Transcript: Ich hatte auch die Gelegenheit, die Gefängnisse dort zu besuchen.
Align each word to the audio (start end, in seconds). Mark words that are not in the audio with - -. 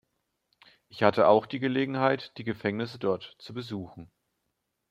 Ich 0.89 1.03
hatte 1.03 1.27
auch 1.27 1.45
die 1.45 1.59
Gelegenheit, 1.59 2.35
die 2.39 2.43
Gefängnisse 2.43 2.97
dort 2.97 3.35
zu 3.37 3.53
besuchen. 3.53 4.09